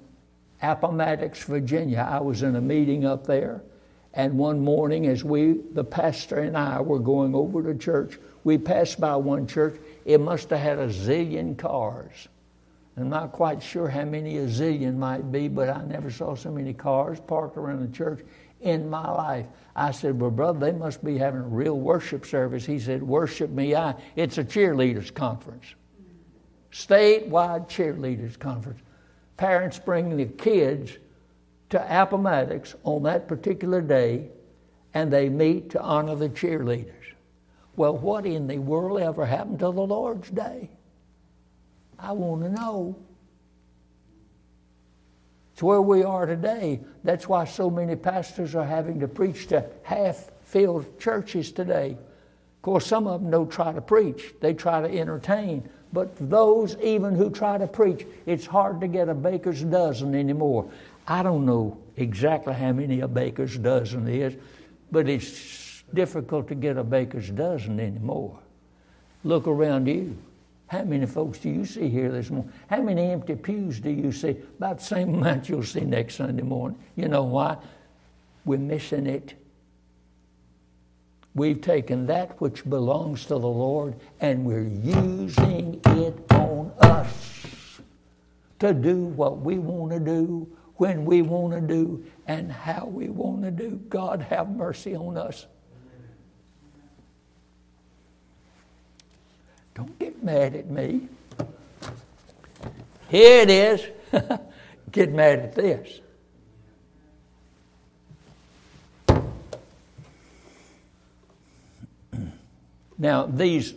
[0.62, 3.62] Appomattox, Virginia, I was in a meeting up there.
[4.14, 8.59] And one morning, as we, the pastor and I, were going over to church, we
[8.59, 9.78] passed by one church.
[10.04, 12.28] It must have had a zillion cars.
[12.96, 16.50] I'm not quite sure how many a zillion might be, but I never saw so
[16.50, 18.24] many cars parked around the church
[18.61, 19.46] in my life.
[19.76, 22.66] I said, Well, brother, they must be having a real worship service.
[22.66, 23.76] He said, Worship me.
[23.76, 25.74] I, it's a cheerleaders conference,
[26.72, 28.80] statewide cheerleaders conference.
[29.36, 30.96] Parents bring the kids
[31.70, 34.30] to Appomattox on that particular day,
[34.94, 36.92] and they meet to honor the cheerleaders.
[37.76, 40.70] Well, what in the world ever happened to the Lord's Day?
[41.98, 42.96] I want to know.
[45.52, 46.80] It's where we are today.
[47.04, 51.90] That's why so many pastors are having to preach to half filled churches today.
[51.92, 55.68] Of course, some of them don't try to preach, they try to entertain.
[55.92, 60.70] But those even who try to preach, it's hard to get a baker's dozen anymore.
[61.11, 64.36] I don't know exactly how many a baker's dozen is,
[64.92, 68.38] but it's difficult to get a baker's dozen anymore.
[69.24, 70.18] Look around you.
[70.66, 72.52] How many folks do you see here this morning?
[72.68, 74.36] How many empty pews do you see?
[74.59, 76.78] About the same amount you'll see next Sunday morning.
[76.94, 77.56] You know why?
[78.44, 79.32] We're missing it.
[81.34, 87.80] We've taken that which belongs to the Lord and we're using it on us
[88.59, 90.46] to do what we want to do,
[90.78, 93.70] when we want to do, and how we want to do.
[93.88, 95.46] God have mercy on us.
[99.74, 101.08] Don't get mad at me.
[103.08, 103.86] Here it is.
[104.92, 106.00] get mad at this.
[112.98, 113.74] Now, these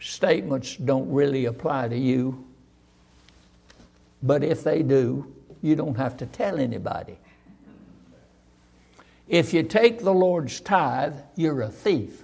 [0.00, 2.44] statements don't really apply to you,
[4.22, 5.32] but if they do,
[5.64, 7.16] you don't have to tell anybody.
[9.26, 12.22] If you take the Lord's tithe, you're a thief.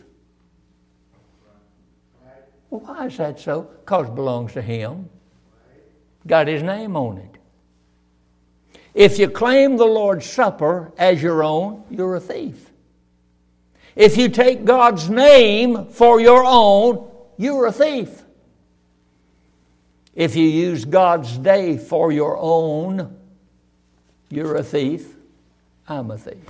[2.69, 3.63] Well, why is that so?
[3.63, 5.09] Because it belongs to Him.
[6.27, 7.39] Got His name on it.
[8.93, 12.71] If you claim the Lord's Supper as your own, you're a thief.
[13.97, 18.23] If you take God's name for your own, you're a thief.
[20.15, 23.17] If you use God's day for your own,
[24.31, 25.17] you're a thief.
[25.89, 26.49] I'm a thief.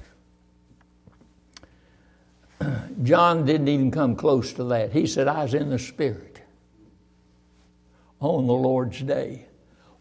[3.03, 4.93] John didn't even come close to that.
[4.93, 6.43] He said, I was in the Spirit
[8.20, 9.47] on the Lord's day.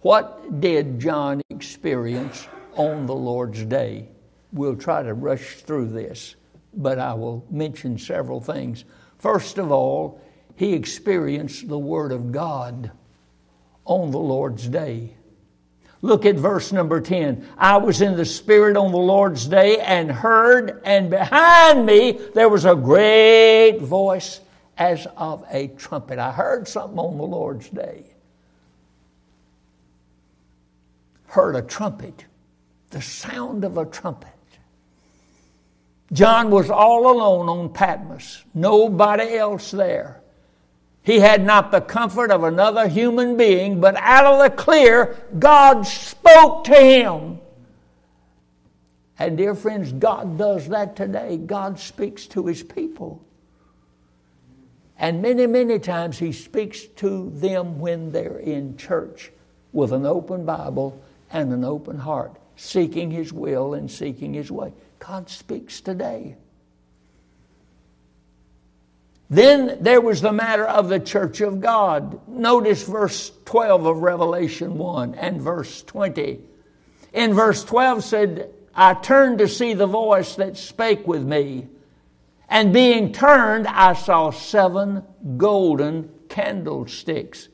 [0.02, 4.10] What did John experience on the Lord's day?
[4.52, 6.36] We'll try to rush through this,
[6.74, 8.84] but I will mention several things.
[9.18, 10.22] First of all,
[10.56, 12.92] he experienced the Word of God
[13.86, 15.16] on the Lord's day.
[16.02, 17.46] Look at verse number 10.
[17.58, 22.48] I was in the Spirit on the Lord's day and heard, and behind me there
[22.48, 24.40] was a great voice
[24.78, 26.18] as of a trumpet.
[26.18, 28.06] I heard something on the Lord's day.
[31.28, 32.26] Heard a trumpet.
[32.92, 34.30] the sound of a trumpet.
[36.12, 40.19] John was all alone on Patmos, nobody else there.
[41.02, 45.84] He had not the comfort of another human being, but out of the clear, God
[45.84, 47.40] spoke to him.
[49.18, 51.38] And, dear friends, God does that today.
[51.38, 53.22] God speaks to his people.
[54.98, 59.32] And many, many times he speaks to them when they're in church
[59.72, 64.74] with an open Bible and an open heart, seeking his will and seeking his way.
[65.00, 66.36] God speaks today.
[69.30, 72.28] Then there was the matter of the church of God.
[72.28, 76.40] Notice verse 12 of Revelation 1 and verse 20.
[77.14, 81.68] In verse 12 said, I turned to see the voice that spake with me.
[82.48, 85.04] And being turned, I saw seven
[85.38, 87.50] golden candlesticks.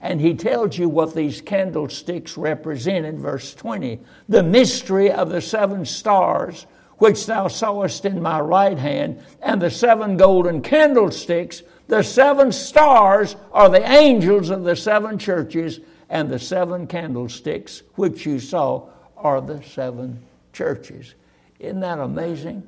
[0.00, 5.42] And he tells you what these candlesticks represent in verse 20 the mystery of the
[5.42, 6.66] seven stars
[6.98, 11.62] which thou sawest in my right hand, and the seven golden candlesticks.
[11.86, 15.80] The seven stars are the angels of the seven churches,
[16.10, 20.22] and the seven candlesticks which you saw are the seven
[20.52, 21.14] churches.
[21.58, 22.66] Isn't that amazing?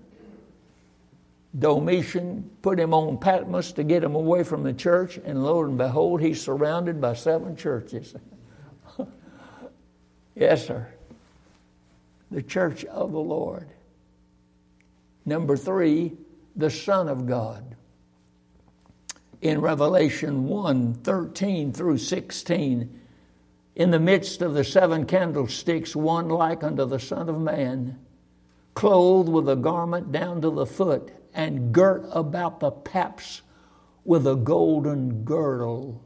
[1.59, 5.77] Domitian put him on Patmos to get him away from the church, and lo and
[5.77, 8.15] behold, he's surrounded by seven churches.
[10.37, 10.87] yes, sir.
[12.31, 13.67] The church of the Lord.
[15.25, 16.13] Number three,
[16.57, 17.77] the Son of God.
[19.41, 23.01] In Revelation 1 13 through 16,
[23.77, 27.99] in the midst of the seven candlesticks, one like unto the Son of Man,
[28.75, 33.43] clothed with a garment down to the foot, and girt about the paps
[34.05, 36.03] with a golden girdle.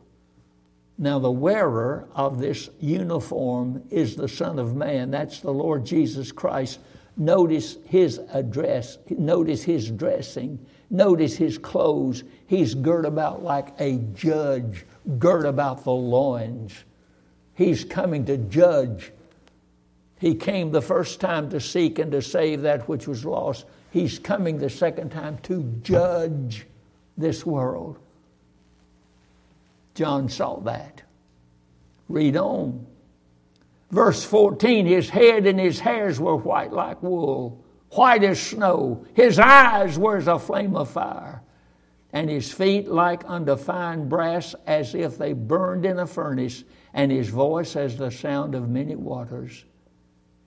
[0.97, 5.11] Now, the wearer of this uniform is the Son of Man.
[5.11, 6.79] That's the Lord Jesus Christ
[7.17, 10.59] Notice his address, notice his dressing,
[10.91, 12.25] notice his clothes.
[12.47, 14.85] He's girt about like a judge,
[15.19, 16.73] girt about the loins.
[17.55, 19.13] He's coming to judge.
[20.19, 23.67] He came the first time to seek and to save that which was lost.
[23.93, 26.67] He's coming the second time to judge
[27.17, 27.99] this world.
[29.95, 31.03] John saw that.
[32.09, 32.87] Read on.
[33.95, 39.07] Verse 14 His head and his hairs were white like wool, white as snow.
[39.15, 41.43] His eyes were as a flame of fire,
[42.13, 47.13] and his feet like unto fine brass, as if they burned in a furnace, and
[47.13, 49.65] his voice as the sound of many waters.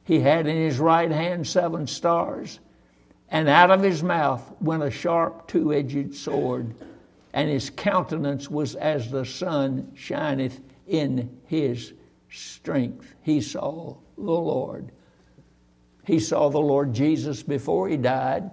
[0.03, 2.59] He had in his right hand seven stars,
[3.29, 6.75] and out of his mouth went a sharp two edged sword,
[7.31, 11.93] and his countenance was as the sun shineth in his
[12.37, 13.15] strength.
[13.21, 14.91] He saw the Lord.
[16.05, 18.49] He saw the Lord Jesus before he died,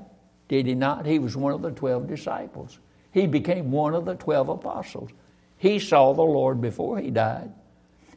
[0.48, 1.06] did he not?
[1.06, 2.78] He was one of the 12 disciples.
[3.12, 5.10] He became one of the 12 apostles.
[5.56, 7.52] He saw the Lord before he died.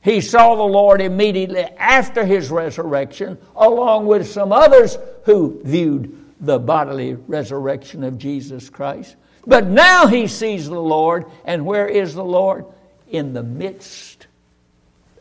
[0.01, 6.59] He saw the Lord immediately after his resurrection, along with some others who viewed the
[6.59, 9.15] bodily resurrection of Jesus Christ.
[9.45, 12.65] But now he sees the Lord, and where is the Lord?
[13.07, 14.26] In the midst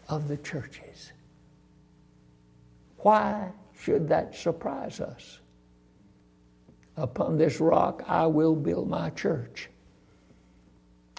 [0.08, 1.12] of the churches.
[2.98, 5.40] Why should that surprise us?
[6.96, 9.68] Upon this rock I will build my church,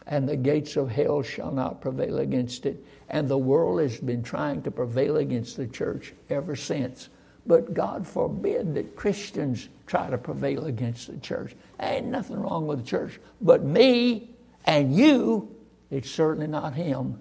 [0.07, 2.83] and the gates of hell shall not prevail against it.
[3.09, 7.09] And the world has been trying to prevail against the church ever since.
[7.45, 11.55] But God forbid that Christians try to prevail against the church.
[11.79, 13.19] ain't nothing wrong with the church.
[13.39, 14.31] But me
[14.65, 15.55] and you,
[15.89, 17.19] it's certainly not him.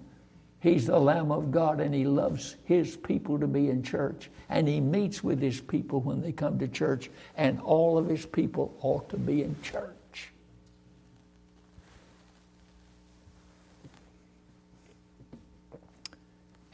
[0.59, 4.29] He's the Lamb of God and He loves His people to be in church.
[4.49, 8.25] And He meets with His people when they come to church, and all of His
[8.25, 9.93] people ought to be in church.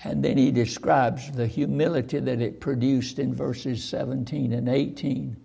[0.04, 5.38] And then he describes the humility that it produced in verses 17 and 18.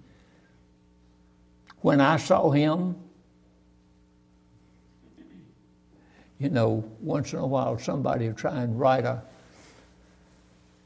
[1.80, 2.96] When I saw him,
[6.38, 9.22] you know, once in a while somebody will try and write a,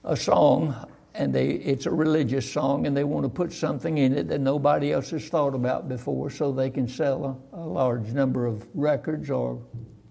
[0.04, 0.74] a song
[1.14, 4.40] and they, it's a religious song and they want to put something in it that
[4.40, 8.66] nobody else has thought about before so they can sell a, a large number of
[8.74, 9.62] records or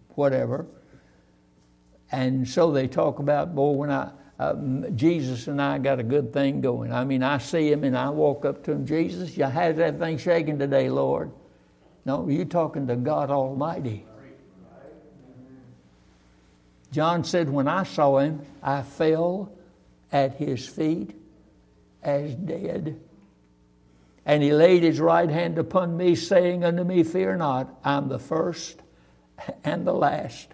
[0.10, 0.68] whatever.
[2.12, 4.56] And so they talk about, boy, when I, uh,
[4.96, 6.92] Jesus and I got a good thing going.
[6.92, 9.98] I mean, I see him and I walk up to him, Jesus, you how's that
[9.98, 11.32] thing shaking today, Lord?
[12.06, 14.06] No, you're talking to God Almighty.
[16.92, 19.52] John said, When I saw him, I fell
[20.12, 21.16] at his feet
[22.04, 23.00] as dead.
[24.26, 28.10] And he laid his right hand upon me, saying unto me, Fear not, I am
[28.10, 28.82] the first
[29.64, 30.50] and the last.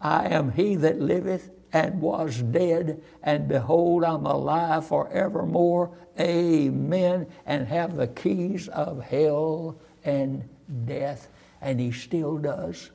[0.00, 5.96] I am he that liveth and was dead, and behold, I'm alive forevermore.
[6.20, 7.26] Amen.
[7.46, 10.48] And have the keys of hell and
[10.84, 11.28] death.
[11.60, 12.90] And he still does.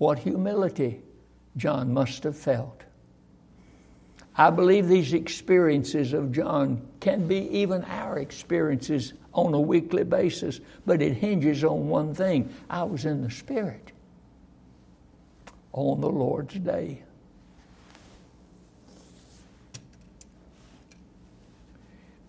[0.00, 1.02] What humility
[1.58, 2.84] John must have felt.
[4.34, 10.58] I believe these experiences of John can be even our experiences on a weekly basis,
[10.86, 13.92] but it hinges on one thing I was in the Spirit
[15.74, 17.02] on the Lord's day.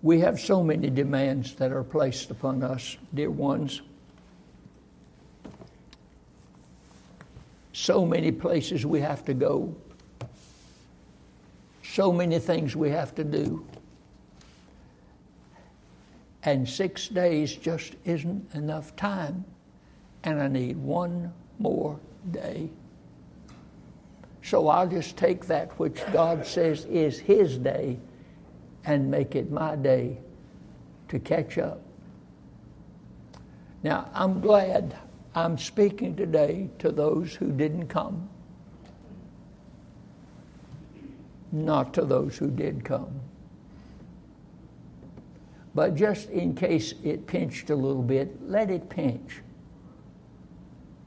[0.02, 3.82] We have so many demands that are placed upon us, dear ones.
[7.82, 9.76] So many places we have to go.
[11.82, 13.66] So many things we have to do.
[16.44, 19.46] And six days just isn't enough time.
[20.24, 22.70] And I need one more day.
[24.44, 27.98] So I'll just take that which God says is His day
[28.86, 30.20] and make it my day
[31.08, 31.82] to catch up.
[33.82, 34.96] Now, I'm glad
[35.34, 38.30] I'm speaking today to those who didn't come,
[41.52, 43.22] not to those who did come.
[45.74, 49.42] But just in case it pinched a little bit, let it pinch.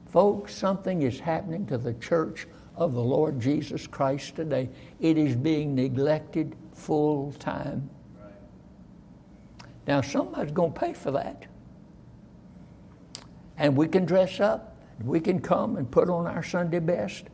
[0.07, 2.47] Folks, something is happening to the church
[2.77, 4.71] of the Lord Jesus Christ today.
[5.01, 7.91] It is being neglected full time.
[9.87, 11.45] Now, somebody's going to pay for that.
[13.57, 17.25] And we can dress up, we can come and put on our Sunday best,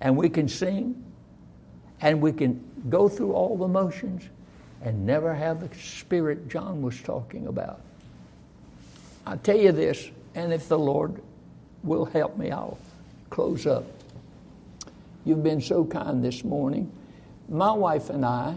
[0.00, 1.04] and we can sing,
[2.00, 4.22] and we can go through all the motions
[4.82, 7.80] and never have the spirit John was talking about.
[9.26, 11.20] i tell you this, and if the Lord
[11.82, 12.78] will help me, I'll
[13.30, 13.84] close up.
[15.24, 16.90] You've been so kind this morning.
[17.48, 18.56] My wife and I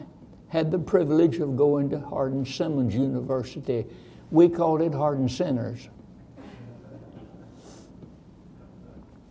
[0.49, 3.85] had the privilege of going to Hardin Simmons University.
[4.31, 5.89] We called it Hardin Centers.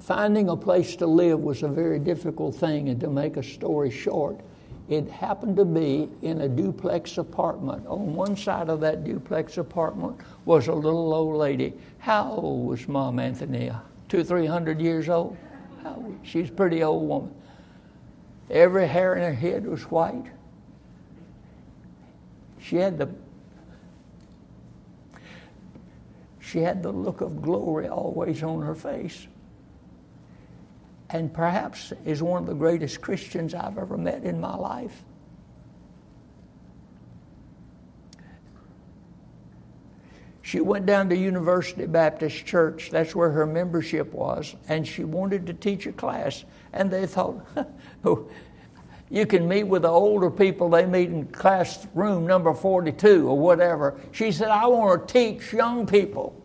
[0.00, 3.90] Finding a place to live was a very difficult thing, and to make a story
[3.90, 4.40] short,
[4.88, 7.86] it happened to be in a duplex apartment.
[7.86, 11.74] On one side of that duplex apartment was a little old lady.
[11.98, 13.70] How old was Mom Anthony?
[14.08, 15.36] Two, three hundred years old?
[16.24, 17.32] She's a pretty old woman.
[18.50, 20.26] Every hair in her head was white.
[22.58, 23.08] She had the
[26.50, 29.28] she had the look of glory always on her face.
[31.08, 35.04] And perhaps is one of the greatest Christians I've ever met in my life.
[40.42, 45.46] She went down to University Baptist Church, that's where her membership was, and she wanted
[45.46, 46.44] to teach a class.
[46.72, 47.46] And they thought,
[48.04, 48.28] oh,
[49.08, 54.00] you can meet with the older people, they meet in classroom number 42 or whatever.
[54.10, 56.39] She said, I want to teach young people.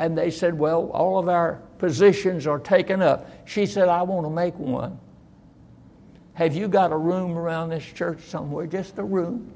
[0.00, 3.30] And they said, Well, all of our positions are taken up.
[3.44, 4.98] She said, I want to make one.
[6.32, 8.66] Have you got a room around this church somewhere?
[8.66, 9.52] Just a room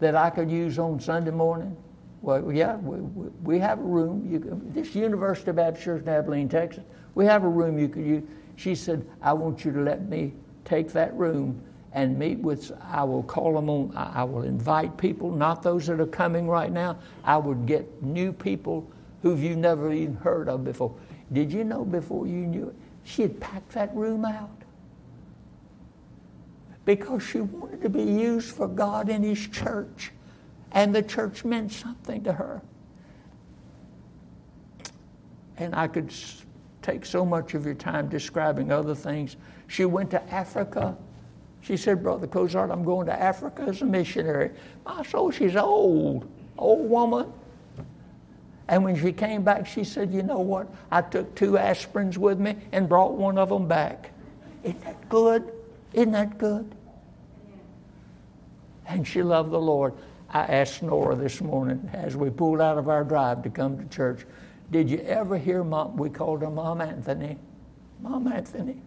[0.00, 1.76] that I could use on Sunday morning?
[2.22, 3.00] Well, yeah, we,
[3.42, 4.26] we have a room.
[4.26, 6.82] You, this University Baptist Church in Abilene, Texas,
[7.14, 8.22] we have a room you could use.
[8.56, 10.32] She said, I want you to let me
[10.64, 11.60] take that room
[11.92, 16.00] and meet with, I will call them on, I will invite people, not those that
[16.00, 16.96] are coming right now.
[17.22, 18.90] I would get new people
[19.24, 20.94] who you never even heard of before.
[21.32, 22.74] Did you know before you knew it?
[23.04, 24.50] She had packed that room out
[26.84, 30.12] because she wanted to be used for God and His church,
[30.72, 32.60] and the church meant something to her.
[35.56, 36.12] And I could
[36.82, 39.36] take so much of your time describing other things.
[39.68, 40.98] She went to Africa.
[41.62, 44.50] She said, Brother Cozart, I'm going to Africa as a missionary.
[44.84, 47.32] My soul, she's old, old woman.
[48.68, 50.68] And when she came back, she said, You know what?
[50.90, 54.12] I took two aspirins with me and brought one of them back.
[54.62, 55.52] Isn't that good?
[55.92, 56.74] Isn't that good?
[58.86, 59.94] And she loved the Lord.
[60.30, 63.84] I asked Nora this morning as we pulled out of our drive to come to
[63.94, 64.26] church,
[64.70, 65.96] did you ever hear Mom?
[65.96, 67.38] We called her Mom Anthony.
[68.00, 68.80] Mom Anthony.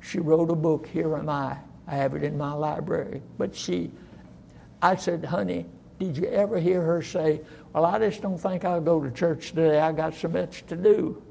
[0.00, 1.56] She wrote a book, Here Am I.
[1.86, 3.22] I have it in my library.
[3.38, 3.90] But she,
[4.82, 5.66] I said, honey,
[5.98, 7.40] did you ever hear her say,
[7.72, 9.80] Well, I just don't think I'll go to church today.
[9.80, 11.22] I got so much to do.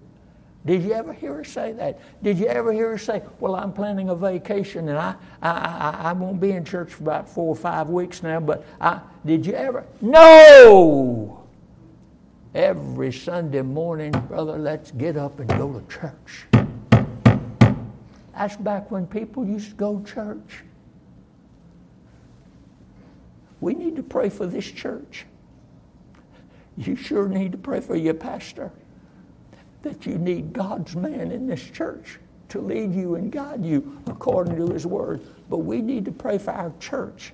[0.65, 1.99] Did you ever hear her say that?
[2.23, 6.09] Did you ever hear her say, Well, I'm planning a vacation and I, I, I,
[6.09, 9.45] I won't be in church for about four or five weeks now, but I, did
[9.45, 9.85] you ever?
[10.01, 11.43] No!
[12.55, 16.45] Every Sunday morning, brother, let's get up and go to church.
[18.35, 20.63] That's back when people used to go to church.
[23.63, 25.25] We need to pray for this church.
[26.75, 28.73] You sure need to pray for your pastor
[29.83, 34.57] that you need God's man in this church to lead you and guide you according
[34.57, 35.21] to his word.
[35.49, 37.31] But we need to pray for our church.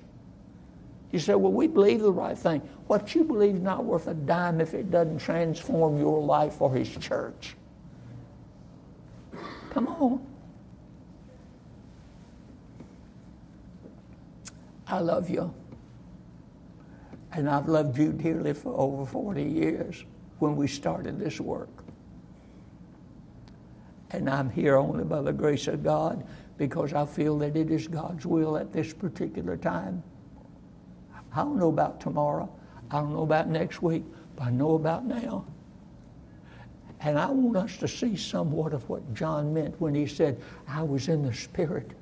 [1.10, 2.60] You say, well, we believe the right thing.
[2.86, 6.72] What you believe is not worth a dime if it doesn't transform your life or
[6.72, 7.56] his church.
[9.70, 10.24] Come on.
[14.86, 15.52] I love you.
[17.32, 20.04] And I've loved you dearly for over 40 years
[20.38, 21.84] when we started this work.
[24.10, 26.26] And I'm here only by the grace of God
[26.58, 30.02] because I feel that it is God's will at this particular time.
[31.32, 32.50] I don't know about tomorrow.
[32.90, 34.04] I don't know about next week,
[34.36, 35.44] but I know about now.
[37.00, 40.82] And I want us to see somewhat of what John meant when he said, I
[40.82, 41.92] was in the Spirit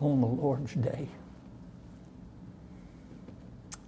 [0.00, 1.08] on the Lord's day.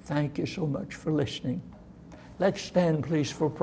[0.08, 1.60] Thank you so much for listening.
[2.38, 3.62] Let's stand, please, for prayer.